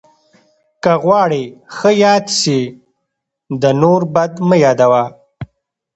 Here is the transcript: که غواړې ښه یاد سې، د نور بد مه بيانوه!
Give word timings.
که 0.83 0.91
غواړې 1.03 1.43
ښه 1.75 1.91
یاد 2.03 2.25
سې، 2.39 2.59
د 3.61 3.63
نور 3.81 4.01
بد 4.13 4.31
مه 4.47 4.57
بيانوه! 4.61 5.03